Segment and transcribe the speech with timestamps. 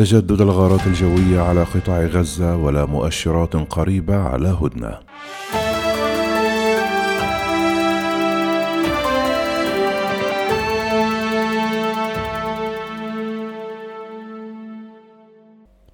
[0.00, 4.98] تجدد الغارات الجوية على قطاع غزة ولا مؤشرات قريبة على هدنة.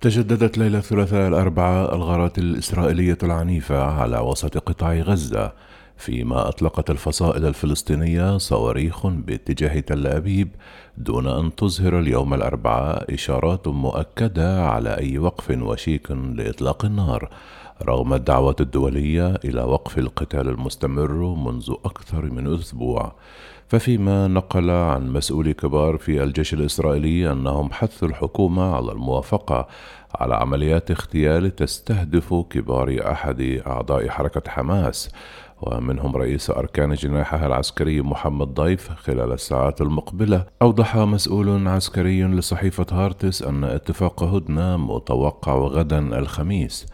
[0.00, 5.52] تجددت ليلة الثلاثاء الأربعاء الغارات الإسرائيلية العنيفة على وسط قطاع غزة
[5.96, 10.48] فيما أطلقت الفصائل الفلسطينية صواريخ باتجاه تل أبيب
[10.96, 17.30] دون أن تظهر اليوم الأربعاء إشارات مؤكدة على أي وقف وشيك لإطلاق النار.
[17.82, 23.12] رغم الدعوات الدولية إلى وقف القتال المستمر منذ أكثر من أسبوع
[23.68, 29.68] ففيما نقل عن مسؤولي كبار في الجيش الإسرائيلي أنهم حثوا الحكومة على الموافقة
[30.14, 35.10] على عمليات اغتيال تستهدف كبار أحد أعضاء حركة حماس
[35.62, 40.46] ومنهم رئيس أركان جناحها العسكري محمد ضيف خلال الساعات المقبلة.
[40.62, 46.86] أوضح مسؤول عسكري لصحيفة هارتس أن اتفاق هدنة متوقع غدا الخميس.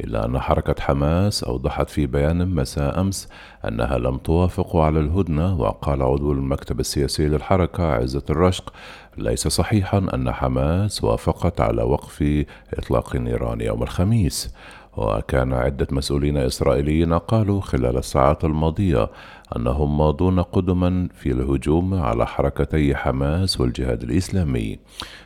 [0.00, 3.28] إلا أن حركة حماس أوضحت في بيان مساء أمس
[3.68, 8.72] أنها لم توافق على الهدنة وقال عضو المكتب السياسي للحركة عزة الرشق
[9.18, 14.54] ليس صحيحا أن حماس وافقت على وقف إطلاق النيران يوم الخميس.
[14.98, 19.10] وكان عدة مسؤولين إسرائيليين قالوا خلال الساعات الماضية
[19.56, 24.78] أنهم ماضون قدما في الهجوم على حركتي حماس والجهاد الإسلامي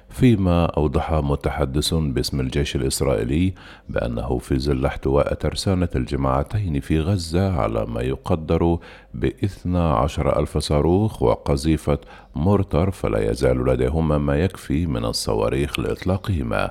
[0.08, 3.54] فيما أوضح متحدث باسم الجيش الإسرائيلي
[3.88, 8.78] بأنه في ظل احتواء ترسانة الجماعتين في غزة على ما يقدر
[9.14, 11.98] باثنى عشر ألف صاروخ وقذيفة
[12.34, 16.70] مورتر فلا يزال لديهما ما يكفي من الصواريخ لإطلاقهما.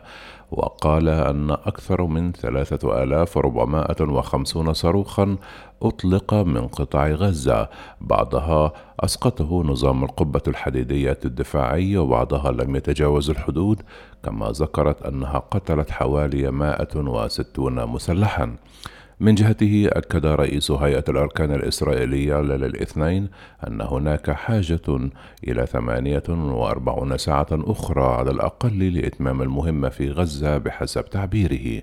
[0.52, 5.38] وقال أن أكثر من ثلاثة آلاف وربعمائة وخمسون صاروخا
[5.82, 7.70] أطلق من قطاع غزة.
[8.02, 13.82] بعضها أسقطه نظام القبة الحديدية الدفاعي وبعضها لم يتجاوز الحدود
[14.24, 18.56] كما ذكرت أنها قتلت حوالي 160 مسلحا.
[19.22, 23.30] من جهته أكد رئيس هيئة الأركان الإسرائيلية ليلة الاثنين
[23.67, 25.09] أن هناك حاجة
[25.48, 31.81] إلى 48 ساعة أخرى على الأقل لإتمام المهمة في غزة بحسب تعبيره.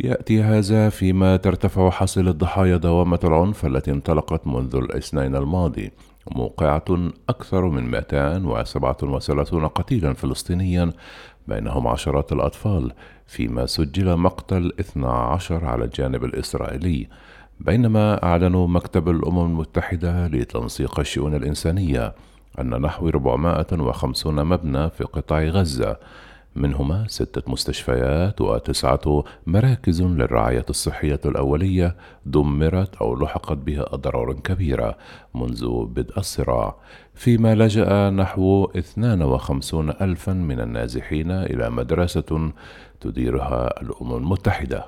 [0.00, 5.90] يأتي هذا فيما ترتفع حصيلة ضحايا دوامة العنف التي انطلقت منذ الاثنين الماضي
[6.30, 6.84] موقعة
[7.28, 10.92] أكثر من 237 قتيلا فلسطينيا
[11.48, 12.92] بينهم عشرات الأطفال
[13.26, 17.08] فيما سجل مقتل 12 على الجانب الإسرائيلي.
[17.60, 22.14] بينما أعلنوا مكتب الأمم المتحدة لتنسيق الشؤون الإنسانية
[22.60, 25.96] أن نحو 450 مبنى في قطاع غزة
[26.56, 34.96] منهما ستة مستشفيات وتسعة مراكز للرعاية الصحية الأولية دمرت أو لحقت بها أضرار كبيرة
[35.34, 36.76] منذ بدء الصراع.
[37.14, 42.52] فيما لجأ نحو 52 ألفا من النازحين إلى مدرسة
[43.00, 44.84] تديرها الأمم المتحدة.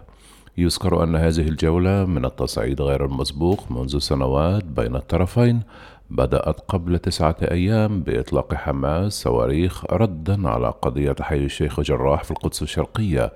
[0.58, 5.62] يذكر أن هذه الجولة من التصعيد غير المسبوق منذ سنوات بين الطرفين
[6.10, 12.62] بدأت قبل تسعة أيام بإطلاق حماس صواريخ ردا على قضية حي الشيخ جراح في القدس
[12.62, 13.32] الشرقية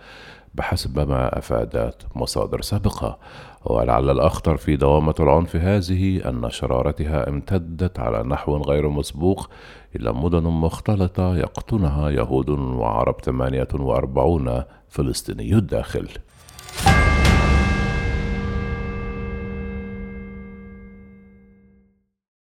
[0.54, 3.18] بحسب ما أفادت مصادر سابقة.
[3.64, 9.50] ولعل الأخطر في دوامة العنف هذه أن شرارتها امتدت على نحو غير مسبوق
[9.96, 16.08] إلى مدن مختلطة يقطنها يهود وعرب 48 فلسطيني الداخل.